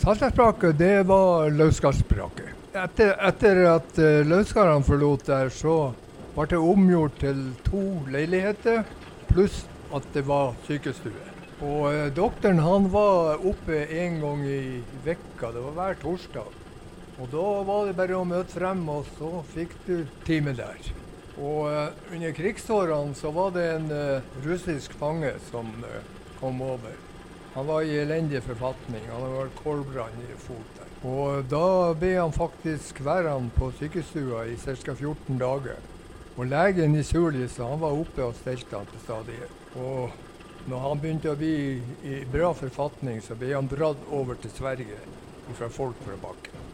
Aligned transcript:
Saltdalsbraket, 0.00 0.78
det 0.78 1.02
var 1.02 1.50
Lausgardsbraket. 1.50 2.46
Etter, 2.72 3.10
etter 3.28 3.58
at 3.68 3.98
uh, 4.00 4.22
Lausgardene 4.24 4.86
forlot 4.86 5.26
der, 5.28 5.50
så 5.52 5.74
ble 6.32 6.46
det 6.48 6.60
omgjort 6.72 7.18
til 7.20 7.42
to 7.66 7.82
leiligheter, 8.08 8.86
pluss 9.28 9.58
at 9.92 10.06
det 10.14 10.22
var 10.24 10.54
sykestue. 10.64 11.26
Og 11.58 11.90
uh, 11.90 12.06
doktoren 12.16 12.62
han 12.64 12.88
var 12.94 13.44
oppe 13.44 13.82
en 14.00 14.16
gang 14.22 14.46
i 14.48 14.62
vekka, 15.04 15.52
det 15.52 15.66
var 15.66 15.76
hver 15.76 16.00
torsdag. 16.06 16.56
Og 17.20 17.28
da 17.36 17.44
var 17.68 17.90
det 17.90 17.98
bare 18.00 18.16
å 18.16 18.24
møte 18.24 18.56
frem, 18.56 18.80
og 18.88 19.04
så 19.18 19.44
fikk 19.52 19.76
du 19.84 19.94
time 20.24 20.56
der. 20.56 20.80
Og 21.36 21.68
uh, 21.68 21.92
under 22.08 22.32
krigsårene 22.40 23.20
så 23.20 23.36
var 23.36 23.52
det 23.52 23.68
en 23.76 23.92
russisk 24.48 24.96
fange 24.96 25.36
som 25.52 25.68
kom 26.40 26.64
over. 26.64 26.96
Han 27.54 27.66
var 27.66 27.82
i 27.82 27.98
elendig 27.98 28.42
forfatning. 28.46 29.02
Han 29.10 29.24
hadde 29.24 29.38
vært 29.40 29.62
kålbrann 29.64 30.20
i 30.22 30.36
foten. 30.38 30.96
Og 31.10 31.46
da 31.50 31.92
ble 31.98 32.12
han 32.18 32.34
faktisk 32.34 33.00
værende 33.02 33.50
på 33.56 33.72
sykestua 33.78 34.44
i 34.46 34.58
ca. 34.60 34.94
14 34.94 35.40
dager. 35.40 35.80
Og 36.36 36.46
legen 36.46 36.94
i 36.96 37.02
Sulis 37.04 37.58
han 37.58 37.80
var 37.80 37.96
oppe 37.96 38.22
og 38.24 38.36
stelte 38.38 38.76
han 38.78 38.86
til 38.92 39.02
stadighet. 39.02 39.64
Og 39.80 40.68
når 40.70 40.84
han 40.86 41.00
begynte 41.02 41.32
å 41.32 41.38
bli 41.40 41.54
i 42.06 42.20
bra 42.30 42.52
forfatning, 42.54 43.18
så 43.24 43.34
ble 43.34 43.54
han 43.56 43.70
dratt 43.70 44.06
over 44.14 44.38
til 44.38 44.52
Sverige 44.54 45.00
fra 45.58 45.68
folk 45.72 45.98
fra 46.06 46.20
bakken. 46.22 46.69